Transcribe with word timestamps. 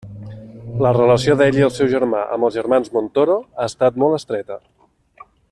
La 0.85 0.93
relació 0.95 1.35
d'ell 1.41 1.59
i 1.59 1.65
el 1.67 1.73
seu 1.75 1.91
germà 1.91 2.23
amb 2.37 2.47
els 2.49 2.57
germans 2.61 2.91
Montoro 2.97 3.37
ha 3.59 3.69
estat 3.75 4.01
molt 4.05 4.21
estreta. 4.23 4.59